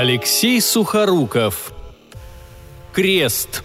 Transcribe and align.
Алексей 0.00 0.60
Сухоруков. 0.60 1.72
Крест. 2.92 3.64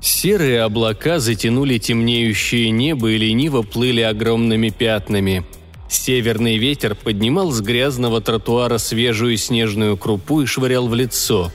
Серые 0.00 0.62
облака 0.62 1.18
затянули 1.18 1.76
темнеющее 1.76 2.70
небо 2.70 3.10
и 3.10 3.18
лениво 3.18 3.60
плыли 3.60 4.00
огромными 4.00 4.70
пятнами. 4.70 5.44
Северный 5.90 6.56
ветер 6.56 6.94
поднимал 6.94 7.50
с 7.50 7.60
грязного 7.60 8.22
тротуара 8.22 8.78
свежую 8.78 9.36
снежную 9.36 9.98
крупу 9.98 10.40
и 10.40 10.46
швырял 10.46 10.88
в 10.88 10.94
лицо. 10.94 11.52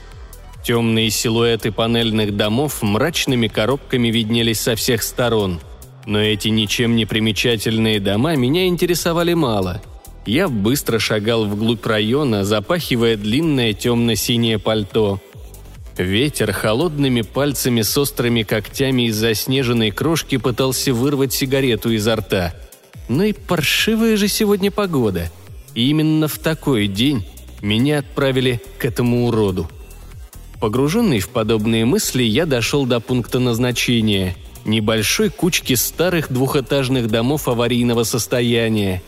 Темные 0.62 1.10
силуэты 1.10 1.72
панельных 1.72 2.36
домов 2.36 2.82
мрачными 2.82 3.48
коробками 3.48 4.12
виднелись 4.12 4.60
со 4.60 4.76
всех 4.76 5.02
сторон– 5.02 5.58
но 6.06 6.20
эти 6.20 6.48
ничем 6.48 6.96
не 6.96 7.06
примечательные 7.06 8.00
дома 8.00 8.36
меня 8.36 8.66
интересовали 8.66 9.34
мало. 9.34 9.82
Я 10.26 10.48
быстро 10.48 10.98
шагал 10.98 11.44
вглубь 11.44 11.84
района, 11.84 12.44
запахивая 12.44 13.16
длинное 13.16 13.72
темно-синее 13.72 14.58
пальто. 14.58 15.20
Ветер 15.96 16.52
холодными 16.52 17.20
пальцами 17.20 17.82
с 17.82 17.96
острыми 17.96 18.42
когтями 18.42 19.08
из 19.08 19.16
заснеженной 19.16 19.90
крошки 19.90 20.38
пытался 20.38 20.92
вырвать 20.92 21.32
сигарету 21.32 21.90
изо 21.90 22.16
рта. 22.16 22.54
Ну 23.08 23.22
и 23.22 23.32
паршивая 23.32 24.16
же 24.16 24.28
сегодня 24.28 24.70
погода. 24.70 25.30
И 25.74 25.90
именно 25.90 26.26
в 26.26 26.38
такой 26.38 26.88
день 26.88 27.26
меня 27.60 27.98
отправили 27.98 28.60
к 28.78 28.84
этому 28.84 29.26
уроду. 29.26 29.70
Погруженный 30.58 31.20
в 31.20 31.28
подобные 31.28 31.84
мысли, 31.84 32.22
я 32.22 32.46
дошел 32.46 32.86
до 32.86 33.00
пункта 33.00 33.38
назначения– 33.38 34.36
небольшой 34.64 35.30
кучки 35.30 35.74
старых 35.74 36.32
двухэтажных 36.32 37.08
домов 37.08 37.48
аварийного 37.48 38.04
состояния. 38.04 39.02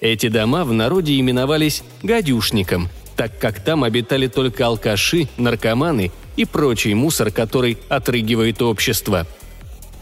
Эти 0.00 0.28
дома 0.28 0.64
в 0.64 0.72
народе 0.72 1.18
именовались 1.18 1.82
«гадюшником», 2.02 2.88
так 3.16 3.38
как 3.38 3.62
там 3.62 3.84
обитали 3.84 4.26
только 4.26 4.66
алкаши, 4.66 5.28
наркоманы 5.36 6.10
и 6.36 6.44
прочий 6.44 6.94
мусор, 6.94 7.30
который 7.30 7.78
отрыгивает 7.88 8.62
общество. 8.62 9.26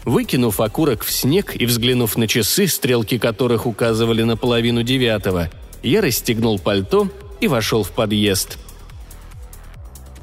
Выкинув 0.05 0.59
окурок 0.59 1.03
в 1.03 1.11
снег 1.11 1.55
и 1.55 1.65
взглянув 1.65 2.17
на 2.17 2.27
часы, 2.27 2.67
стрелки 2.67 3.19
которых 3.19 3.67
указывали 3.67 4.23
на 4.23 4.37
половину 4.37 4.81
девятого, 4.81 5.51
я 5.83 6.01
расстегнул 6.01 6.57
пальто 6.57 7.09
и 7.39 7.47
вошел 7.47 7.83
в 7.83 7.91
подъезд– 7.91 8.57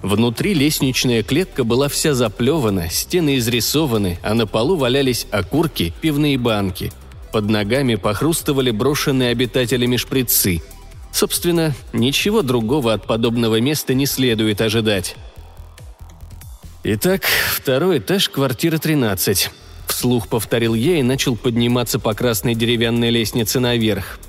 Внутри 0.03 0.55
лестничная 0.55 1.23
клетка 1.23 1.65
была 1.65 1.89
вся 1.89 2.15
заплевана, 2.15 2.89
стены 2.89 3.39
изрисованы, 3.39 4.19
а 4.23 4.35
на 4.35 4.47
полу 4.47 4.77
валялись 4.77 5.27
окурки, 5.31 5.93
пивные 6.01 6.39
банки. 6.39 6.93
Под 7.33 7.49
ногами 7.51 7.97
похрустывали 7.97 8.71
брошенные 8.71 9.31
обитателями 9.31 9.97
шприцы. 9.97 10.63
Собственно, 11.13 11.75
ничего 11.93 12.43
другого 12.43 12.93
от 12.93 13.07
подобного 13.07 13.61
места 13.61 13.93
не 13.93 14.07
следует 14.07 14.61
ожидать. 14.61 15.17
Итак, 16.85 17.23
второй 17.53 17.99
этаж, 17.99 18.29
квартира 18.29 18.79
13. 18.79 19.51
Вслух 19.89 20.29
повторил 20.29 20.75
я 20.75 20.99
и 20.99 21.03
начал 21.03 21.35
подниматься 21.35 21.99
по 21.99 22.15
красной 22.15 22.55
деревянной 22.55 23.11
лестнице 23.11 23.59
наверх. 23.59 24.21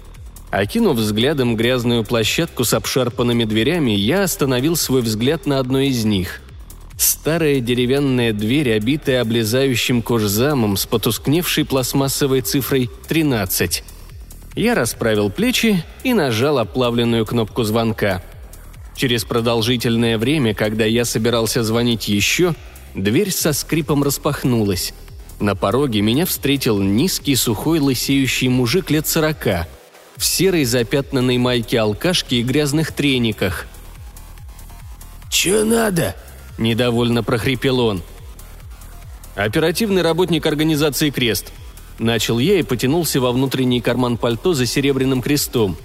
Окинув 0.52 0.98
взглядом 0.98 1.56
грязную 1.56 2.04
площадку 2.04 2.64
с 2.64 2.74
обшарпанными 2.74 3.44
дверями, 3.44 3.92
я 3.92 4.24
остановил 4.24 4.76
свой 4.76 5.02
взгляд 5.02 5.46
на 5.46 5.60
одной 5.60 5.90
из 5.90 6.06
них. 6.06 6.42
Старая 6.98 7.60
деревянная 7.60 8.34
дверь, 8.34 8.74
обитая 8.74 9.22
облезающим 9.22 10.02
кожзамом 10.02 10.76
с 10.76 10.86
потускневшей 10.86 11.66
пластмассовой 11.66 12.42
цифрой 12.42 12.90
13. 13.08 13.84
Я 14.56 14.76
расправил 14.76 15.30
плечи 15.30 15.84
и 16.04 16.14
нажал 16.14 16.58
оплавленную 16.58 17.26
кнопку 17.26 17.64
звонка. 17.64 18.24
Через 18.96 19.24
продолжительное 19.24 20.18
время, 20.18 20.54
когда 20.56 20.84
я 20.84 21.06
собирался 21.06 21.64
звонить 21.64 22.10
еще, 22.10 22.56
дверь 22.96 23.32
со 23.32 23.54
скрипом 23.54 24.04
распахнулась. 24.04 24.94
На 25.40 25.56
пороге 25.56 26.02
меня 26.02 26.26
встретил 26.26 26.82
низкий 26.82 27.36
сухой 27.36 27.80
лысеющий 27.80 28.50
мужик 28.50 28.90
лет 28.90 29.08
сорока– 29.08 29.68
в 30.20 30.26
серой 30.26 30.66
запятнанной 30.66 31.38
майке 31.38 31.80
алкашки 31.80 32.36
и 32.36 32.44
грязных 32.44 32.92
трениках. 32.92 33.68
«Чё 35.30 35.64
надо?»– 35.64 36.14
недовольно 36.58 37.24
прохрипел 37.24 37.80
он. 37.80 38.04
«Оперативный 39.36 40.02
работник 40.02 40.46
организации 40.46 41.10
«Крест». 41.10 41.54
Начал 42.00 42.40
я 42.40 42.60
и 42.60 42.64
потянулся 42.64 43.22
во 43.22 43.32
внутренний 43.32 43.80
карман 43.80 44.18
пальто 44.18 44.54
за 44.54 44.66
серебряным 44.66 45.22
крестом. 45.22 45.78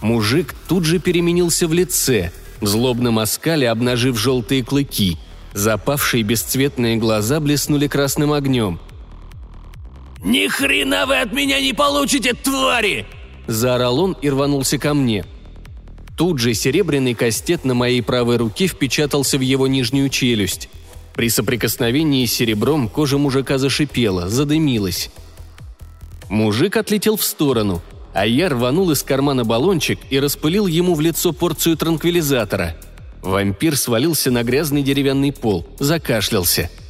Мужик 0.00 0.54
тут 0.68 0.84
же 0.84 1.00
переменился 1.00 1.66
в 1.66 1.72
лице, 1.72 2.30
в 2.60 2.66
злобном 2.66 3.18
оскале 3.18 3.68
обнажив 3.70 4.18
желтые 4.18 4.64
клыки. 4.64 5.16
Запавшие 5.52 6.22
бесцветные 6.22 6.96
глаза 6.96 7.40
блеснули 7.40 7.88
красным 7.88 8.32
огнем. 8.32 8.78
«Ни 10.22 10.46
хрена 10.46 11.06
вы 11.06 11.20
от 11.20 11.32
меня 11.32 11.60
не 11.60 11.72
получите, 11.72 12.34
твари!» 12.34 13.06
Заорал 13.48 13.98
он 13.98 14.16
и 14.20 14.28
рванулся 14.28 14.78
ко 14.78 14.92
мне. 14.92 15.24
Тут 16.16 16.38
же 16.38 16.52
серебряный 16.52 17.14
кастет 17.14 17.64
на 17.64 17.74
моей 17.74 18.02
правой 18.02 18.36
руке 18.36 18.66
впечатался 18.66 19.38
в 19.38 19.40
его 19.40 19.66
нижнюю 19.66 20.10
челюсть. 20.10 20.68
При 21.14 21.30
соприкосновении 21.30 22.26
с 22.26 22.32
серебром 22.32 22.88
кожа 22.88 23.16
мужика 23.16 23.56
зашипела, 23.56 24.28
задымилась. 24.28 25.10
Мужик 26.28 26.76
отлетел 26.76 27.16
в 27.16 27.24
сторону, 27.24 27.80
а 28.12 28.26
я 28.26 28.50
рванул 28.50 28.90
из 28.90 29.02
кармана 29.02 29.46
баллончик 29.46 29.98
и 30.10 30.20
распылил 30.20 30.66
ему 30.66 30.94
в 30.94 31.00
лицо 31.00 31.32
порцию 31.32 31.78
транквилизатора. 31.78 32.76
Вампир 33.22 33.76
свалился 33.76 34.30
на 34.30 34.42
грязный 34.42 34.82
деревянный 34.82 35.32
пол, 35.32 35.66
закашлялся– 35.78 36.70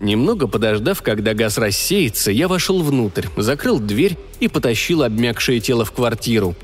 Немного 0.00 0.46
подождав, 0.48 1.02
когда 1.02 1.34
газ 1.34 1.58
рассеется, 1.58 2.30
я 2.30 2.48
вошел 2.48 2.82
внутрь, 2.82 3.26
закрыл 3.36 3.78
дверь 3.78 4.16
и 4.40 4.48
потащил 4.48 5.02
обмякшее 5.02 5.60
тело 5.60 5.84
в 5.84 5.92
квартиру. 5.92 6.56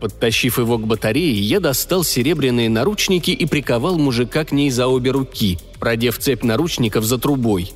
Подтащив 0.00 0.58
его 0.58 0.78
к 0.78 0.86
батарее, 0.86 1.38
я 1.38 1.60
достал 1.60 2.04
серебряные 2.04 2.70
наручники 2.70 3.32
и 3.32 3.44
приковал 3.44 3.98
мужика 3.98 4.46
к 4.46 4.52
ней 4.52 4.70
за 4.70 4.86
обе 4.86 5.10
руки, 5.10 5.58
продев 5.78 6.18
цепь 6.18 6.42
наручников 6.42 7.04
за 7.04 7.18
трубой. 7.18 7.70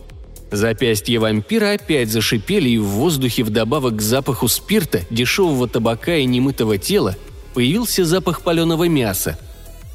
Запястья 0.51 1.21
вампира 1.21 1.73
опять 1.73 2.09
зашипели, 2.09 2.71
и 2.71 2.79
в 2.79 2.85
воздухе 2.85 3.45
вдобавок 3.45 3.97
к 3.97 4.01
запаху 4.01 4.49
спирта, 4.49 5.03
дешевого 5.11 5.69
табака 5.69 6.17
и 6.17 6.25
немытого 6.25 6.79
тела 6.79 7.15
появился 7.53 8.07
запах 8.07 8.41
паленого 8.41 8.89
мяса. 8.89 9.39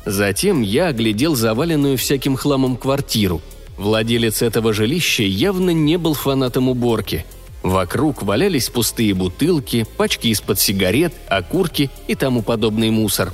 Затем 0.05 0.61
я 0.61 0.87
оглядел 0.87 1.35
заваленную 1.35 1.97
всяким 1.97 2.35
хламом 2.35 2.77
квартиру– 2.77 3.41
Владелец 3.79 4.41
этого 4.41 4.73
жилища 4.73 5.23
явно 5.23 5.69
не 5.69 5.97
был 5.97 6.13
фанатом 6.13 6.67
уборки. 6.67 7.25
Вокруг 7.63 8.23
валялись 8.23 8.67
пустые 8.67 9.13
бутылки, 9.13 9.87
пачки 9.95 10.27
из-под 10.27 10.59
сигарет, 10.59 11.13
окурки 11.29 11.89
и 12.05 12.15
тому 12.15 12.41
подобный 12.41 12.89
мусор. 12.89 13.33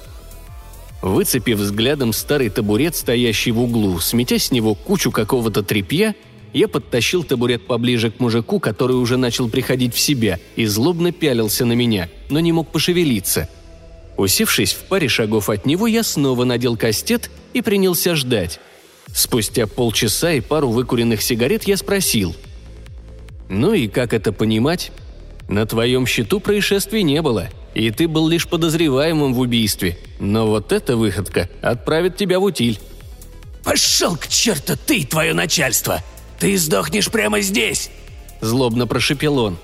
Выцепив 1.01 1.57
взглядом 1.57 2.13
старый 2.13 2.49
табурет, 2.49 2.95
стоящий 2.95 3.49
в 3.49 3.59
углу, 3.59 3.99
сметя 3.99 4.37
с 4.37 4.51
него 4.51 4.75
кучу 4.75 5.09
какого-то 5.09 5.63
тряпья, 5.63 6.13
я 6.53 6.67
подтащил 6.67 7.23
табурет 7.23 7.65
поближе 7.65 8.11
к 8.11 8.19
мужику, 8.19 8.59
который 8.59 8.97
уже 8.97 9.17
начал 9.17 9.49
приходить 9.49 9.95
в 9.95 9.99
себя, 9.99 10.39
и 10.55 10.67
злобно 10.67 11.11
пялился 11.11 11.65
на 11.65 11.73
меня, 11.73 12.07
но 12.29 12.39
не 12.39 12.51
мог 12.51 12.71
пошевелиться. 12.71 13.49
Усевшись 14.15 14.73
в 14.73 14.83
паре 14.83 15.07
шагов 15.07 15.49
от 15.49 15.65
него, 15.65 15.87
я 15.87 16.03
снова 16.03 16.43
надел 16.43 16.77
кастет 16.77 17.31
и 17.53 17.63
принялся 17.63 18.13
ждать. 18.15 18.59
Спустя 19.13 19.67
полчаса 19.67 20.33
и 20.33 20.41
пару 20.41 20.69
выкуренных 20.69 21.21
сигарет 21.21 21.63
я 21.63 21.77
спросил. 21.77 22.35
«Ну 23.49 23.73
и 23.73 23.87
как 23.87 24.13
это 24.13 24.31
понимать? 24.31 24.91
На 25.47 25.65
твоем 25.65 26.07
счету 26.07 26.39
происшествий 26.39 27.03
не 27.03 27.21
было, 27.21 27.49
и 27.73 27.91
ты 27.91 28.07
был 28.07 28.27
лишь 28.27 28.47
подозреваемым 28.47 29.33
в 29.33 29.39
убийстве. 29.39 29.97
Но 30.19 30.47
вот 30.47 30.71
эта 30.71 30.97
выходка 30.97 31.49
отправит 31.61 32.17
тебя 32.17 32.39
в 32.39 32.43
утиль». 32.43 32.79
«Пошел 33.63 34.15
к 34.15 34.27
черту 34.27 34.73
ты 34.85 34.99
и 34.99 35.05
твое 35.05 35.33
начальство! 35.33 36.03
Ты 36.39 36.57
сдохнешь 36.57 37.09
прямо 37.09 37.41
здесь!» 37.41 37.89
Злобно 38.41 38.85
прошепел 38.85 39.39
он. 39.39 39.57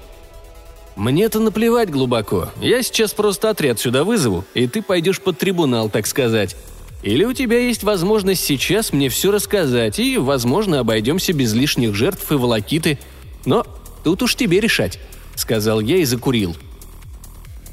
«Мне-то 0.96 1.40
наплевать 1.40 1.90
глубоко. 1.90 2.50
Я 2.60 2.84
сейчас 2.84 3.14
просто 3.14 3.50
отряд 3.50 3.80
сюда 3.80 4.04
вызову, 4.04 4.46
и 4.54 4.68
ты 4.68 4.82
пойдешь 4.82 5.22
под 5.22 5.38
трибунал, 5.38 5.90
так 5.90 6.06
сказать. 6.06 6.56
Или 7.04 7.24
у 7.24 7.34
тебя 7.34 7.60
есть 7.60 7.84
возможность 7.84 8.44
сейчас 8.44 8.94
мне 8.94 9.10
все 9.10 9.32
рассказать, 9.32 9.98
и, 10.00 10.18
возможно, 10.18 10.80
обойдемся 10.80 11.34
без 11.34 11.54
лишних 11.54 11.96
жертв 11.96 12.32
и 12.32 12.36
волокиты. 12.36 13.00
Но 13.46 13.66
тут 14.04 14.22
уж 14.22 14.36
тебе 14.36 14.60
решать»,— 14.60 15.00
сказал 15.36 15.80
я 15.80 15.98
и 15.98 16.06
закурил. 16.06 16.56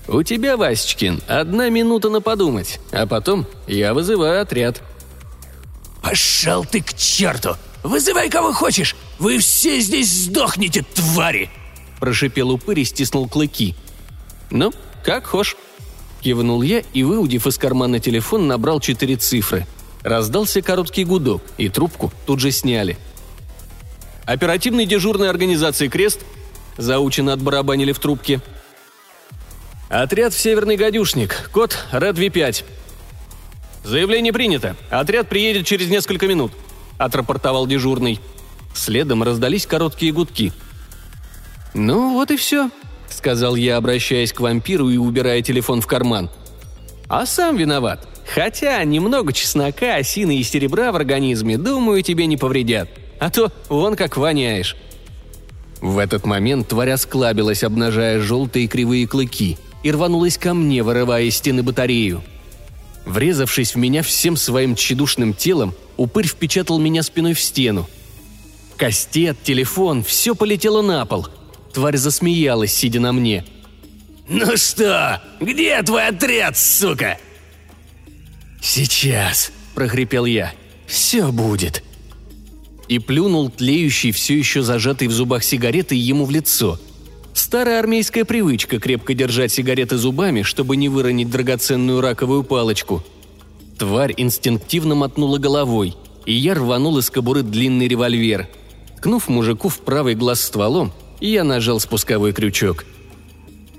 «У 0.06 0.22
тебя, 0.22 0.56
Васечкин, 0.56 1.20
одна 1.28 1.69
минута 1.69 2.08
на 2.08 2.22
подумать, 2.22 2.80
а 2.90 3.06
потом 3.06 3.46
я 3.66 3.92
вызываю 3.92 4.40
отряд». 4.40 4.82
«Пошел 6.02 6.64
ты 6.64 6.80
к 6.80 6.94
черту! 6.94 7.56
Вызывай 7.82 8.30
кого 8.30 8.54
хочешь! 8.54 8.96
Вы 9.19 9.38
все 9.38 9.80
здесь 9.80 10.10
сдохнете, 10.10 10.86
твари!» 10.94 11.50
Прошипел 12.00 12.50
упырь 12.50 12.80
и 12.80 12.84
стиснул 12.84 13.28
клыки. 13.28 13.75
«Ну, 14.50 14.72
как 15.04 15.26
хошь». 15.26 15.56
Кивнул 16.20 16.62
я 16.62 16.82
и, 16.93 17.03
выудив 17.03 17.47
из 17.47 17.59
кармана 17.59 18.00
телефон, 18.00 18.47
набрал 18.47 18.81
четыре 18.81 19.17
цифры. 19.17 19.67
Раздался 20.03 20.62
короткий 20.62 21.05
гудок, 21.05 21.43
и 21.59 21.69
трубку 21.69 22.12
тут 22.26 22.41
же 22.41 22.50
сняли. 22.50 22.99
«Оперативной 24.25 24.87
дежурной 24.87 25.31
организации 25.31 25.88
«Крест»?» 25.88 26.20
Заучено 26.76 27.32
отбарабанили 27.32 27.93
в 27.93 27.99
трубке. 27.99 28.41
«Отряд 29.88 30.32
в 30.32 30.38
Северный 30.38 30.76
Гадюшник. 30.76 31.50
Код 31.53 31.76
РЭД-В5». 31.93 32.64
«Заявление 33.85 34.32
принято. 34.32 34.76
Отряд 34.91 35.29
приедет 35.29 35.67
через 35.67 35.88
несколько 35.88 36.26
минут»,– 36.26 36.53
отрапортовал 36.99 37.67
дежурный. 37.67 38.21
Следом 38.75 39.23
раздались 39.23 39.67
короткие 39.67 40.12
гудки. 40.12 40.53
«Ну, 41.75 42.12
вот 42.12 42.31
и 42.31 42.37
все»,— 42.37 42.71
сказал 43.19 43.56
я, 43.56 43.76
обращаясь 43.76 44.32
к 44.32 44.41
вампиру 44.41 44.88
и 44.88 44.97
убирая 44.97 45.43
телефон 45.43 45.81
в 45.82 45.87
карман. 45.87 46.31
«А 47.09 47.26
сам 47.26 47.56
виноват. 47.56 48.06
Хотя 48.32 48.82
немного 48.85 49.32
чеснока, 49.32 49.97
осины 49.97 50.37
и 50.37 50.43
серебра 50.43 50.93
в 50.93 50.97
организме, 50.97 51.59
думаю, 51.59 52.03
тебе 52.03 52.26
не 52.26 52.37
повредят. 52.37 52.88
А 53.19 53.31
то 53.31 53.53
вон 53.69 53.97
как 53.97 54.17
воняешь». 54.17 54.76
В 55.81 55.99
этот 55.99 56.26
момент 56.26 56.69
тварь 56.69 56.91
осклабилась, 56.91 57.62
обнажая 57.62 58.20
желтые 58.20 58.67
кривые 58.67 59.06
клыки, 59.06 59.59
и 59.82 59.93
рванулась 59.93 60.38
ко 60.38 60.55
мне, 60.55 60.82
вырывая 60.82 61.25
из 61.25 61.37
стены 61.37 61.62
батарею. 61.62 62.23
Врезавшись 63.05 63.75
в 63.75 63.79
меня 63.79 64.03
всем 64.03 64.37
своим 64.37 64.75
тщедушным 64.75 65.35
телом, 65.35 65.75
упырь 65.97 66.26
впечатал 66.26 66.79
меня 66.79 67.03
спиной 67.03 67.35
в 67.35 67.41
стену. 67.41 67.88
Кастет, 68.76 69.38
телефон, 69.43 70.05
все 70.05 70.35
полетело 70.35 70.82
на 70.82 71.05
пол— 71.05 71.26
Тварь 71.73 71.97
засмеялась, 71.97 72.73
сидя 72.73 73.00
на 73.00 73.12
мне. 73.12 73.44
«Ну 74.29 74.56
что, 74.56 75.23
где 75.41 75.82
твой 75.82 76.09
отряд, 76.09 76.56
сука?» 76.56 77.19
«Сейчас»,– 78.61 79.50
прохрипел 79.75 80.26
я. 80.26 80.53
«Все 80.87 81.32
будет». 81.32 81.82
И 82.88 82.99
плюнул 82.99 83.50
тлеющий, 83.50 84.12
все 84.12 84.37
еще 84.37 84.62
зажатый 84.62 85.09
в 85.09 85.12
зубах 85.12 85.44
сигареты 85.44 85.94
ему 85.94 86.25
в 86.25 86.31
лицо. 86.31 86.79
Старая 87.35 87.79
армейская 87.79 88.25
привычка 88.25 88.81
крепко 88.81 89.14
держать 89.14 89.53
сигареты 89.53 89.97
зубами, 89.97 90.43
чтобы 90.43 90.76
не 90.76 90.88
выронить 90.88 91.31
драгоценную 91.31 92.00
раковую 92.00 92.43
палочку. 92.43 93.05
Тварь 93.79 94.12
инстинктивно 94.17 94.94
мотнула 94.94 95.38
головой, 95.38 95.94
и 96.26 96.32
я 96.32 96.55
рванул 96.55 96.99
из 96.99 97.11
кобуры 97.11 97.43
длинный 97.43 97.88
револьвер. 97.88 98.49
Ткнув 98.97 99.29
мужику 99.29 99.69
в 99.69 99.79
правый 99.79 100.14
глаз 100.14 100.41
стволом, 100.41 100.93
я 101.26 101.44
нажал 101.44 101.81
спусковой 101.81 102.32
крючок. 102.32 102.85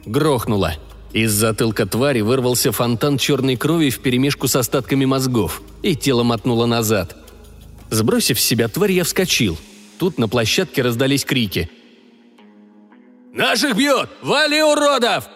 Грохнуло. 0.06 0.76
Из 1.14 1.32
затылка 1.32 1.86
твари 1.86 2.22
вырвался 2.22 2.72
фонтан 2.72 3.18
черной 3.18 3.56
крови 3.56 3.90
вперемешку 3.90 4.48
с 4.48 4.56
остатками 4.56 5.06
мозгов, 5.06 5.62
и 5.82 5.96
тело 5.96 6.24
мотнуло 6.24 6.66
назад. 6.66 7.16
Сбросив 7.90 8.40
с 8.40 8.44
себя 8.44 8.68
тварь, 8.68 8.92
я 8.92 9.04
вскочил. 9.04 9.58
Тут 9.98 10.18
на 10.20 10.28
площадке 10.28 10.84
раздались 10.84 11.26
крики. 11.26 11.70
«Наших 13.34 13.76
бьет! 13.76 14.10
Вали, 14.22 14.62
уродов!» 14.62 15.28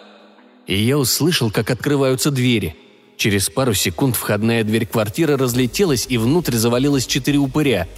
И 0.67 0.75
я 0.75 0.97
услышал, 0.97 1.49
как 1.49 1.71
открываются 1.71 2.29
двери. 2.31 2.75
Через 3.17 3.49
пару 3.49 3.73
секунд 3.73 4.15
входная 4.15 4.63
дверь 4.63 4.85
квартиры 4.85 5.37
разлетелась, 5.37 6.05
и 6.07 6.17
внутрь 6.17 6.55
завалилось 6.55 7.07
четыре 7.07 7.39
упыря– 7.39 7.87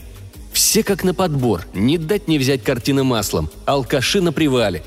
все 0.56 0.84
как 0.84 1.04
на 1.04 1.14
подбор, 1.14 1.68
не 1.74 1.98
дать 1.98 2.30
не 2.30 2.40
взять 2.40 2.64
картины 2.64 3.04
маслом, 3.04 3.50
алкаши 3.66 4.22
на 4.22 4.32
привале. 4.32 4.84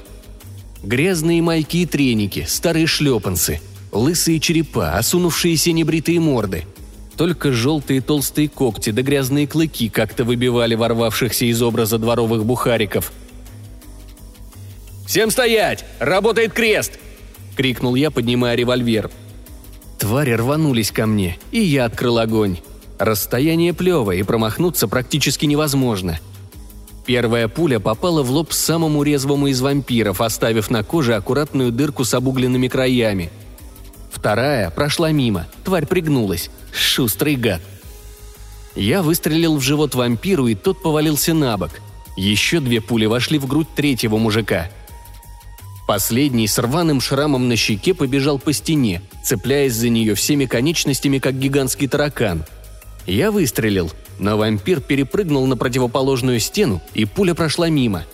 Грязные 0.83 1.43
майки 1.43 1.83
и 1.83 1.87
треники, 1.87 2.47
старые 2.49 2.87
шлепанцы, 2.87 3.61
лысые 3.93 4.41
черепа, 4.41 4.93
осунувшиеся 4.93 5.73
небритые 5.73 6.21
морды. 6.21 6.65
Только 7.19 7.53
желтые 7.53 8.01
толстые 8.01 8.49
когти 8.49 8.91
да 8.91 9.03
грязные 9.03 9.47
клыки 9.47 9.91
как-то 9.91 10.25
выбивали 10.25 10.75
ворвавшихся 10.75 11.45
из 11.45 11.61
образа 11.61 11.99
дворовых 11.99 12.47
бухариков. 12.47 13.13
«Всем 15.07 15.31
стоять! 15.31 15.85
Работает 15.99 16.55
крест!»— 16.55 16.99
крикнул 17.57 17.95
я, 17.95 18.11
поднимая 18.11 18.55
револьвер. 18.55 19.11
Твари 19.99 20.33
рванулись 20.33 20.93
ко 20.93 21.07
мне, 21.07 21.39
и 21.51 21.61
я 21.61 21.85
открыл 21.85 22.19
огонь. 22.19 22.59
Расстояние 22.99 23.73
плевое, 23.73 24.19
и 24.19 24.23
промахнуться 24.25 24.89
практически 24.89 25.47
невозможно. 25.47 26.19
Первая 27.07 27.49
пуля 27.49 27.79
попала 27.79 28.23
в 28.23 28.31
лоб 28.31 28.53
самому 28.53 29.03
резвому 29.03 29.47
из 29.47 29.61
вампиров, 29.61 30.21
оставив 30.21 30.69
на 30.69 30.83
коже 30.83 31.15
аккуратную 31.15 31.71
дырку 31.71 32.05
с 32.05 32.13
обугленными 32.13 32.69
краями. 32.69 33.31
Вторая 34.11 34.71
прошла 34.71 35.13
мимо, 35.13 35.47
тварь 35.65 35.87
пригнулась. 35.87 36.51
Шустрый 36.73 37.37
гад. 37.37 37.63
Я 38.75 39.03
выстрелил 39.03 39.57
в 39.57 39.63
живот 39.63 39.95
вампиру, 39.95 40.49
и 40.49 40.55
тот 40.55 40.83
повалился 40.83 41.35
на 41.35 41.57
бок. 41.57 41.71
Еще 42.17 42.61
две 42.61 42.81
пули 42.81 43.07
вошли 43.07 43.39
в 43.39 43.47
грудь 43.47 43.69
третьего 43.75 44.19
мужика. 44.19 44.69
Последний 45.87 46.47
с 46.47 46.59
рваным 46.59 47.01
шрамом 47.01 47.49
на 47.49 47.57
щеке 47.57 47.95
побежал 47.95 48.39
по 48.39 48.53
стене, 48.53 49.01
цепляясь 49.25 49.75
за 49.75 49.89
нее 49.89 50.15
всеми 50.15 50.45
конечностями, 50.45 51.19
как 51.19 51.39
гигантский 51.39 51.87
таракан– 51.87 52.45
я 53.09 53.31
выстрелил, 53.31 53.91
но 54.19 54.37
вампир 54.37 54.81
перепрыгнул 54.81 55.47
на 55.47 55.57
противоположную 55.57 56.41
стену, 56.41 56.83
и 56.95 57.05
пуля 57.05 57.35
прошла 57.35 57.69
мимо. 57.69 58.05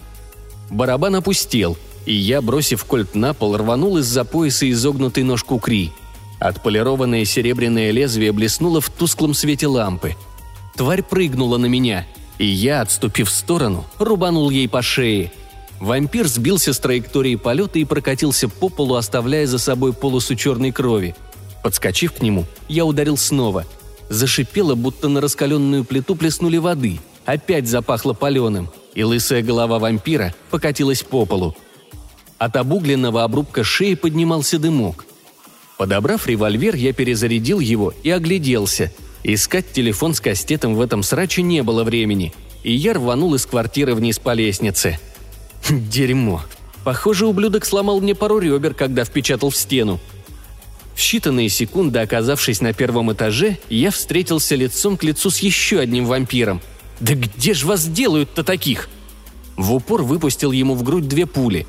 Барабан 0.71 1.17
опустел, 1.17 1.77
и 2.07 2.15
я, 2.15 2.41
бросив 2.41 2.85
кольт 2.85 3.15
на 3.15 3.35
пол, 3.35 3.57
рванул 3.57 3.99
из-за 3.99 4.25
пояса 4.25 4.71
изогнутый 4.71 5.25
нож 5.25 5.43
кукри. 5.45 5.93
Отполированное 6.39 7.25
серебряное 7.25 7.91
лезвие 7.91 8.33
блеснуло 8.33 8.81
в 8.81 8.91
тусклом 8.91 9.35
свете 9.35 9.67
лампы. 9.67 10.15
Тварь 10.77 11.03
прыгнула 11.03 11.57
на 11.59 11.67
меня, 11.67 12.07
и 12.39 12.47
я, 12.47 12.81
отступив 12.81 13.29
в 13.29 13.33
сторону, 13.33 13.85
рубанул 13.99 14.51
ей 14.51 14.69
по 14.69 14.83
шее. 14.83 15.33
Вампир 15.81 16.29
сбился 16.29 16.73
с 16.73 16.79
траектории 16.79 17.37
полета 17.37 17.79
и 17.79 17.85
прокатился 17.85 18.49
по 18.49 18.69
полу, 18.69 18.95
оставляя 18.95 19.47
за 19.47 19.59
собой 19.59 19.93
полосу 19.93 20.35
черной 20.35 20.73
крови. 20.73 21.15
Подскочив 21.63 22.13
к 22.13 22.23
нему, 22.23 22.45
я 22.69 22.85
ударил 22.85 23.17
снова– 23.17 23.65
Зашипело, 24.09 24.75
будто 24.75 25.09
на 25.09 25.21
раскаленную 25.21 25.85
плиту 25.85 26.15
плеснули 26.15 26.59
воды. 26.59 27.01
Опять 27.25 27.67
запахло 27.67 28.13
паленым, 28.13 28.71
и 28.95 29.03
лысая 29.03 29.43
голова 29.43 29.79
вампира 29.79 30.35
покатилась 30.51 31.03
по 31.03 31.25
полу. 31.25 31.57
От 32.39 32.57
обугленного 32.57 33.25
обрубка 33.25 33.65
шеи 33.65 33.95
поднимался 33.95 34.59
дымок. 34.59 35.07
Подобрав 35.79 36.27
револьвер, 36.27 36.75
я 36.75 36.93
перезарядил 36.93 37.61
его 37.61 37.93
и 38.03 38.11
огляделся. 38.11 38.93
Искать 39.23 39.73
телефон 39.73 40.15
с 40.15 40.21
кастетом 40.21 40.75
в 40.75 40.81
этом 40.81 41.03
сраче 41.03 41.43
не 41.43 41.63
было 41.63 41.83
времени, 41.83 42.35
и 42.63 42.73
я 42.73 42.93
рванул 42.95 43.35
из 43.35 43.47
квартиры 43.47 43.95
вниз 43.95 44.19
по 44.19 44.35
лестнице. 44.35 44.99
Дерьмо. 45.71 46.43
Похоже, 46.85 47.27
ублюдок 47.27 47.65
сломал 47.65 48.01
мне 48.01 48.15
пару 48.15 48.39
ребер, 48.39 48.75
когда 48.75 49.05
впечатал 49.05 49.49
в 49.49 49.57
стену. 49.57 49.99
В 50.95 50.99
считанные 50.99 51.49
секунды, 51.49 51.99
оказавшись 51.99 52.61
на 52.61 52.73
первом 52.73 53.13
этаже, 53.13 53.59
я 53.69 53.91
встретился 53.91 54.55
лицом 54.55 54.97
к 54.97 55.03
лицу 55.03 55.31
с 55.31 55.39
еще 55.39 55.81
одним 55.81 56.07
вампиром. 56.07 56.61
«Да 57.01 57.15
где 57.15 57.53
ж 57.53 57.65
вас 57.65 57.87
делают-то 57.87 58.45
таких?» 58.45 58.89
В 59.57 59.75
упор 59.75 60.03
выпустил 60.03 60.53
ему 60.53 60.75
в 60.75 60.85
грудь 60.85 61.09
две 61.09 61.27
пули. 61.27 61.67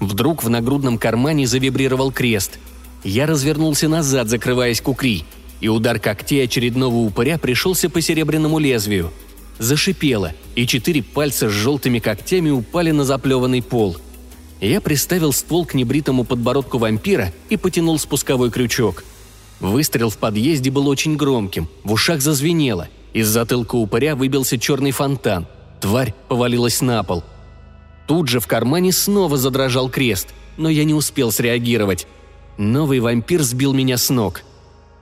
Вдруг 0.00 0.44
в 0.44 0.50
нагрудном 0.50 0.98
кармане 0.98 1.46
завибрировал 1.46 2.12
крест. 2.12 2.58
Я 3.04 3.26
развернулся 3.26 3.88
назад, 3.88 4.28
закрываясь 4.28 4.80
кукри, 4.80 5.24
и 5.60 5.68
удар 5.68 5.98
когтей 5.98 6.44
очередного 6.44 6.96
упыря 6.96 7.38
пришелся 7.38 7.88
по 7.88 8.00
серебряному 8.00 8.58
лезвию. 8.58 9.10
Зашипело, 9.58 10.32
и 10.54 10.66
четыре 10.66 11.02
пальца 11.02 11.48
с 11.48 11.52
желтыми 11.52 11.98
когтями 11.98 12.50
упали 12.50 12.90
на 12.90 13.04
заплеванный 13.04 13.62
пол– 13.62 13.96
я 14.68 14.80
приставил 14.80 15.32
ствол 15.32 15.66
к 15.66 15.74
небритому 15.74 16.22
подбородку 16.24 16.78
вампира 16.78 17.32
и 17.48 17.56
потянул 17.56 17.98
спусковой 17.98 18.50
крючок. 18.50 19.02
Выстрел 19.58 20.08
в 20.08 20.18
подъезде 20.18 20.70
был 20.70 20.86
очень 20.86 21.16
громким, 21.16 21.68
в 21.82 21.92
ушах 21.92 22.20
зазвенело. 22.20 22.88
Из 23.12 23.26
затылка 23.26 23.74
упыря 23.74 24.14
выбился 24.14 24.58
черный 24.58 24.92
фонтан. 24.92 25.46
Тварь 25.80 26.14
повалилась 26.28 26.80
на 26.80 27.02
пол. 27.02 27.24
Тут 28.06 28.28
же 28.28 28.38
в 28.38 28.46
кармане 28.46 28.92
снова 28.92 29.36
задрожал 29.36 29.90
крест, 29.90 30.28
но 30.56 30.68
я 30.68 30.84
не 30.84 30.94
успел 30.94 31.32
среагировать. 31.32 32.06
Новый 32.56 33.00
вампир 33.00 33.42
сбил 33.42 33.72
меня 33.72 33.96
с 33.96 34.10
ног. 34.10 34.42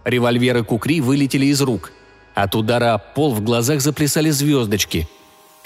Револьверы 0.05 0.65
Кукри 0.65 1.03
вылетели 1.03 1.47
из 1.47 1.61
рук. 1.61 1.93
От 2.35 2.55
удара 2.55 2.95
о 2.95 2.99
пол 2.99 3.35
в 3.35 3.43
глазах 3.43 3.83
заплясали 3.83 4.31
звездочки– 4.31 5.07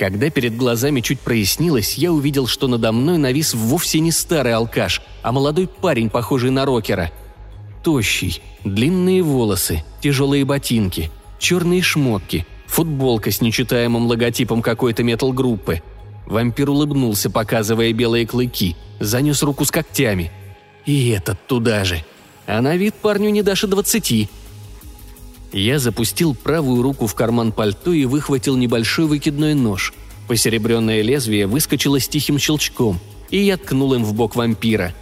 когда 0.04 0.28
перед 0.28 0.54
глазами 0.54 1.00
чуть 1.00 1.18
прояснилось, 1.18 1.94
я 1.94 2.12
увидел, 2.12 2.46
что 2.46 2.68
надо 2.68 2.92
мной 2.92 3.16
навис 3.16 3.54
вовсе 3.54 4.00
не 4.00 4.12
старый 4.12 4.52
алкаш, 4.52 5.00
а 5.22 5.32
молодой 5.32 5.66
парень, 5.66 6.10
похожий 6.10 6.50
на 6.50 6.66
рокера. 6.66 7.10
Тощий, 7.82 8.42
длинные 8.64 9.22
волосы, 9.22 9.82
тяжелые 10.02 10.44
ботинки, 10.44 11.10
черные 11.38 11.80
шмотки, 11.80 12.46
футболка 12.66 13.30
с 13.30 13.40
нечитаемым 13.40 14.06
логотипом 14.06 14.60
какой-то 14.60 15.02
метал-группы. 15.02 15.80
Вампир 16.26 16.68
улыбнулся, 16.68 17.30
показывая 17.30 17.90
белые 17.94 18.26
клыки, 18.26 18.76
занес 19.00 19.42
руку 19.42 19.64
с 19.64 19.70
когтями. 19.70 20.30
И 20.84 21.08
этот 21.08 21.46
туда 21.46 21.86
же. 21.86 22.04
А 22.46 22.60
на 22.60 22.76
вид 22.76 22.94
парню 22.94 23.30
не 23.30 23.40
даже 23.40 23.68
двадцати. 23.68 24.28
Я 25.54 25.78
запустил 25.78 26.34
правую 26.34 26.82
руку 26.82 27.06
в 27.06 27.14
карман 27.14 27.52
пальто 27.52 27.92
и 27.92 28.06
выхватил 28.06 28.56
небольшой 28.56 29.06
выкидной 29.06 29.54
нож. 29.54 29.94
Посеребренное 30.26 31.00
лезвие 31.00 31.46
выскочило 31.46 32.00
с 32.00 32.08
тихим 32.08 32.40
щелчком, 32.40 32.98
и 33.30 33.38
я 33.38 33.56
ткнул 33.56 33.94
им 33.94 34.04
в 34.04 34.14
бок 34.14 34.34
вампира. 34.34 34.92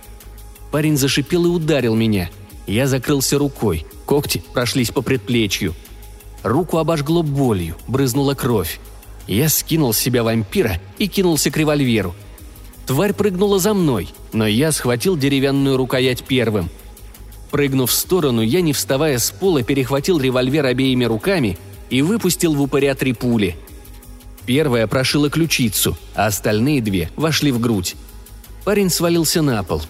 Парень 0.70 0.98
зашипел 0.98 1.46
и 1.46 1.48
ударил 1.48 1.94
меня. 1.94 2.30
Я 2.66 2.86
закрылся 2.86 3.38
рукой, 3.38 3.86
когти 4.04 4.44
прошлись 4.52 4.90
по 4.90 5.00
предплечью. 5.00 5.74
Руку 6.42 6.76
обожгло 6.76 7.22
болью, 7.22 7.76
брызнула 7.88 8.34
кровь. 8.34 8.78
Я 9.26 9.48
скинул 9.48 9.94
с 9.94 9.98
себя 9.98 10.22
вампира 10.22 10.82
и 10.98 11.08
кинулся 11.08 11.50
к 11.50 11.56
револьверу. 11.56 12.14
Тварь 12.86 13.14
прыгнула 13.14 13.58
за 13.58 13.72
мной, 13.72 14.10
но 14.34 14.46
я 14.46 14.70
схватил 14.70 15.16
деревянную 15.16 15.78
рукоять 15.78 16.24
первым– 16.24 16.68
Прыгнув 17.52 17.90
в 17.90 17.92
сторону, 17.92 18.40
я, 18.40 18.62
не 18.62 18.72
вставая 18.72 19.18
с 19.18 19.30
пола, 19.30 19.62
перехватил 19.62 20.18
револьвер 20.18 20.64
обеими 20.64 21.04
руками 21.04 21.58
и 21.90 22.00
выпустил 22.00 22.54
в 22.54 22.62
упыря 22.62 22.94
три 22.94 23.12
пули. 23.12 23.56
Первая 24.46 24.86
прошила 24.86 25.28
ключицу, 25.28 25.98
а 26.14 26.26
остальные 26.26 26.80
две 26.80 27.10
вошли 27.14 27.52
в 27.52 27.60
грудь. 27.60 27.94
Парень 28.64 28.88
свалился 28.88 29.42
на 29.42 29.62
пол. 29.62 29.82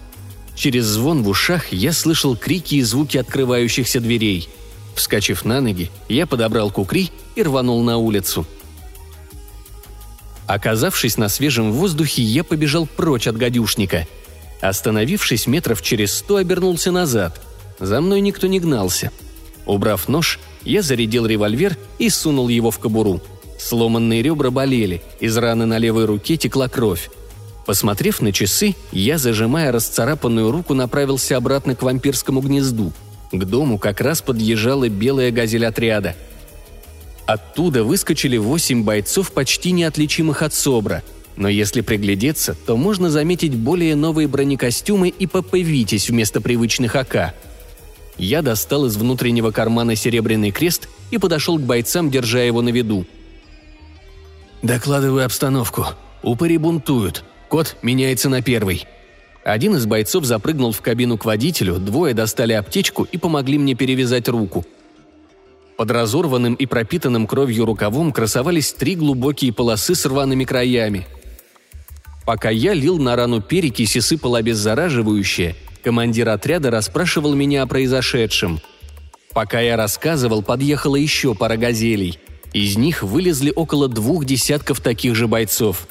Через 0.57 0.87
звон 0.87 1.23
в 1.23 1.28
ушах 1.28 1.73
я 1.73 1.92
слышал 1.92 2.37
крики 2.37 2.75
и 2.75 2.83
звуки 2.83 3.16
открывающихся 3.16 4.00
дверей. 4.00 4.49
Вскочив 4.97 5.45
на 5.45 5.61
ноги, 5.61 5.88
я 6.09 6.26
подобрал 6.26 6.73
кукри 6.73 7.12
и 7.37 7.45
рванул 7.45 7.83
на 7.85 7.97
улицу. 7.97 8.45
Оказавшись 10.49 11.16
на 11.16 11.28
свежем 11.28 11.71
воздухе, 11.71 12.23
я 12.23 12.42
побежал 12.42 12.87
прочь 12.87 13.28
от 13.28 13.37
гадюшника. 13.37 14.09
Остановившись 14.61 15.47
метров 15.47 15.81
через 15.81 16.12
сто, 16.12 16.37
обернулся 16.37 16.90
назад– 16.90 17.40
за 17.83 18.01
мной 18.01 18.21
никто 18.21 18.47
не 18.47 18.61
гнался. 18.61 19.11
Убрав 19.67 20.09
нож, 20.09 20.39
я 20.65 20.83
зарядил 20.83 21.27
револьвер 21.27 21.77
и 21.99 22.09
сунул 22.11 22.49
его 22.49 22.71
в 22.71 22.79
кобуру. 22.79 23.21
Сломанные 23.59 24.23
ребра 24.23 24.51
болели, 24.51 25.03
из 25.21 25.37
раны 25.37 25.67
на 25.67 25.79
левой 25.79 26.05
руке 26.05 26.37
текла 26.37 26.69
кровь. 26.69 27.11
Посмотрев 27.67 28.21
на 28.21 28.33
часы, 28.33 28.75
я, 28.93 29.19
зажимая 29.19 29.73
расцарапанную 29.73 30.51
руку, 30.51 30.75
направился 30.75 31.37
обратно 31.37 31.75
к 31.75 31.83
вампирскому 31.83 32.41
гнезду. 32.41 32.93
К 33.33 33.45
дому 33.45 33.79
как 33.79 34.01
раз 34.01 34.23
подъезжала 34.23 34.89
белая 34.89 35.31
газель 35.31 35.67
отряда. 35.67 36.15
Оттуда 37.27 37.83
выскочили 37.83 38.37
восемь 38.37 38.85
бойцов, 38.85 39.33
почти 39.33 39.73
неотличимых 39.73 40.43
от 40.43 40.55
СОБРа. 40.55 41.03
Но 41.37 41.49
если 41.49 41.81
приглядеться, 41.81 42.57
то 42.67 42.77
можно 42.77 43.11
заметить 43.11 43.55
более 43.55 43.97
новые 43.97 44.29
бронекостюмы 44.29 45.09
и 45.09 45.27
ПП 45.27 45.55
«Витязь» 45.55 46.11
вместо 46.11 46.41
привычных 46.41 46.95
АК– 46.95 47.35
я 48.19 48.42
достал 48.42 48.87
из 48.87 48.97
внутреннего 48.97 49.50
кармана 49.50 49.97
серебряный 49.97 50.50
крест 50.50 50.88
и 51.11 51.19
подошел 51.19 51.59
к 51.59 51.62
бойцам, 51.62 52.11
держа 52.11 52.40
его 52.40 52.62
на 52.62 52.69
виду. 52.69 53.07
«Докладываю 54.62 55.25
обстановку. 55.25 55.87
Упыри 56.23 56.57
бунтуют. 56.57 57.25
Код 57.49 57.76
меняется 57.83 58.28
на 58.28 58.42
первый». 58.42 58.87
Один 59.45 59.75
из 59.75 59.87
бойцов 59.87 60.25
запрыгнул 60.25 60.71
в 60.71 60.81
кабину 60.83 61.19
к 61.19 61.25
водителю, 61.25 61.78
двое 61.78 62.14
достали 62.14 62.52
аптечку 62.52 63.02
и 63.11 63.19
помогли 63.19 63.59
мне 63.59 63.75
перевязать 63.75 64.28
руку. 64.28 64.64
Под 65.76 65.90
разорванным 65.90 66.54
и 66.54 66.64
пропитанным 66.66 67.26
кровью 67.26 67.64
рукавом 67.64 68.12
красовались 68.12 68.73
три 68.73 68.95
глубокие 68.95 69.52
полосы 69.52 69.97
с 69.97 70.07
рваными 70.07 70.45
краями. 70.45 71.09
Пока 72.25 72.50
я 72.50 72.73
лил 72.73 72.99
на 72.99 73.16
рану 73.16 73.40
перекись 73.40 73.97
и 73.97 74.00
сыпал 74.00 74.37
обеззараживающее– 74.37 75.57
Командир 75.83 76.29
отряда 76.29 76.71
расспрашивал 76.71 77.35
меня 77.35 77.62
о 77.62 77.67
произошедшем. 77.67 78.61
Пока 79.33 79.61
я 79.61 79.77
рассказывал, 79.77 80.43
подъехала 80.43 80.97
еще 80.97 81.35
пара 81.35 81.57
газелей. 81.57 82.19
Из 82.53 82.77
них 82.77 83.03
вылезли 83.03 83.53
около 83.55 83.89
двух 83.89 84.25
десятков 84.25 84.81
таких 84.81 85.15
же 85.15 85.27
бойцов. 85.27 85.89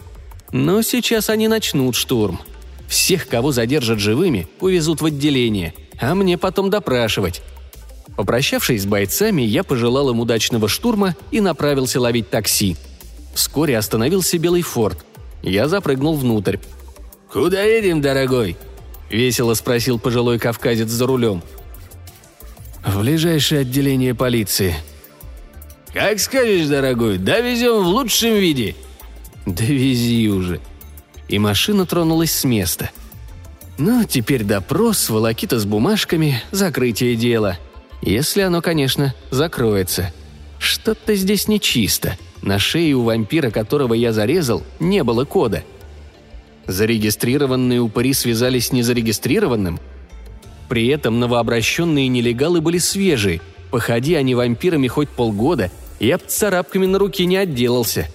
Но 0.51 0.81
сейчас 0.81 1.29
они 1.29 1.47
начнут 1.47 1.95
штурм. 1.95 2.39
Всех, 2.87 3.27
кого 3.27 3.51
задержат 3.51 3.99
живыми, 3.99 4.47
увезут 4.59 5.01
в 5.01 5.05
отделение, 5.05 5.73
а 5.99 6.13
мне 6.13 6.37
потом 6.37 6.69
допрашивать. 6.69 7.41
Попрощавшись 8.15 8.83
с 8.83 8.85
бойцами, 8.85 9.41
я 9.41 9.63
пожелал 9.63 10.09
им 10.09 10.19
удачного 10.19 10.67
штурма 10.67 11.15
и 11.31 11.41
направился 11.41 11.99
ловить 11.99 12.29
такси. 12.29 12.75
Вскоре 13.33 13.77
остановился 13.77 14.37
белый 14.37 14.61
форт. 14.61 15.05
Я 15.41 15.67
запрыгнул 15.67 16.15
внутрь. 16.15 16.57
«Куда 17.31 17.63
едем, 17.63 18.01
дорогой?»– 18.01 18.57
весело 19.11 19.53
спросил 19.53 19.99
пожилой 19.99 20.39
кавказец 20.39 20.89
за 20.89 21.05
рулем. 21.05 21.43
«В 22.83 22.99
ближайшее 23.01 23.61
отделение 23.61 24.15
полиции». 24.15 24.75
«Как 25.93 26.19
скажешь, 26.19 26.67
дорогой, 26.67 27.17
довезем 27.17 27.83
в 27.83 27.87
лучшем 27.87 28.35
виде». 28.35 28.75
«Довези 29.45 30.29
уже». 30.29 30.61
И 31.27 31.37
машина 31.37 31.85
тронулась 31.85 32.31
с 32.31 32.43
места. 32.43 32.91
Ну, 33.77 34.05
теперь 34.05 34.43
допрос, 34.43 35.09
волокита 35.09 35.59
с 35.59 35.65
бумажками, 35.65 36.41
закрытие 36.51 37.15
дела. 37.15 37.57
Если 38.01 38.41
оно, 38.41 38.61
конечно, 38.61 39.13
закроется. 39.31 40.13
Что-то 40.59 41.15
здесь 41.15 41.47
нечисто. 41.47 42.17
На 42.41 42.57
шее 42.59 42.95
у 42.95 43.03
вампира, 43.03 43.49
которого 43.49 43.93
я 43.93 44.13
зарезал, 44.13 44.63
не 44.79 45.03
было 45.03 45.25
кода– 45.25 45.63
Зарегистрированные 46.71 47.81
упыри 47.81 48.13
связались 48.13 48.67
с 48.67 48.71
незарегистрированным? 48.71 49.79
При 50.69 50.87
этом 50.87 51.19
новообращенные 51.19 52.07
нелегалы 52.07 52.61
были 52.61 52.77
свежие. 52.77 53.41
Походи 53.71 54.15
они 54.15 54.35
вампирами 54.35 54.87
хоть 54.87 55.09
полгода, 55.09 55.69
я 55.99 56.17
б 56.17 56.23
царапками 56.25 56.85
на 56.85 56.97
руке 56.97 57.25
не 57.25 57.37
отделался. 57.37 58.07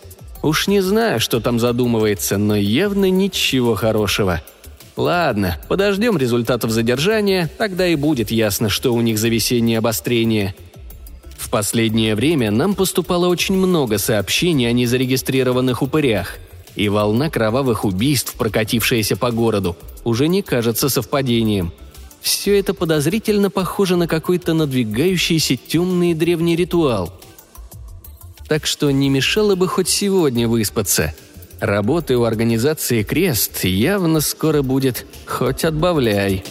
Уж 0.43 0.69
не 0.69 0.81
знаю, 0.81 1.21
что 1.21 1.41
там 1.41 1.59
задумывается, 1.59 2.39
но 2.39 2.57
явно 2.57 3.11
ничего 3.11 3.75
хорошего. 3.75 4.43
Ладно, 4.97 5.59
подождем 5.69 6.17
результатов 6.17 6.71
задержания, 6.71 7.51
тогда 7.59 7.87
и 7.87 7.95
будет 7.95 8.31
ясно, 8.31 8.71
что 8.71 8.95
у 8.95 9.01
них 9.03 9.19
за 9.19 9.29
весеннее 9.29 9.79
обострение. 9.79 10.55
В 11.37 11.51
последнее 11.51 12.15
время 12.15 12.51
нам 12.51 12.75
поступало 12.75 13.29
очень 13.29 13.57
много 13.57 13.99
сообщений 13.99 14.67
о 14.67 14.73
незарегистрированных 14.73 15.83
упырях– 15.83 16.39
и 16.77 16.89
волна 16.89 17.31
кровавых 17.31 17.85
убийств, 17.85 18.35
прокатившаяся 18.35 19.17
по 19.17 19.31
городу, 19.31 19.77
уже 20.05 20.29
не 20.29 20.43
кажется 20.43 20.89
совпадением. 20.89 21.73
Все 22.21 22.59
это 22.59 22.75
подозрительно 22.75 23.51
похоже 23.51 23.97
на 23.97 24.07
какой-то 24.07 24.53
надвигающийся 24.53 25.57
темный 25.57 26.15
древний 26.15 26.57
ритуал. 26.57 27.13
Так 28.49 28.67
что 28.67 28.91
не 28.91 29.09
мешало 29.09 29.55
бы 29.55 29.67
хоть 29.69 29.89
сегодня 29.89 30.47
выспаться. 30.47 31.15
Работы 31.61 32.17
у 32.17 32.25
организации 32.25 33.03
«Крест» 33.03 33.65
явно 33.65 34.21
скоро 34.21 34.63
будет 34.63 35.07
хоть 35.27 35.65
отбавляй. 35.65 36.45